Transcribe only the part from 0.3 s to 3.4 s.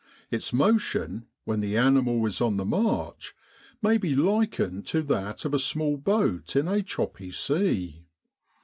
Its motion, when the animal is on the march,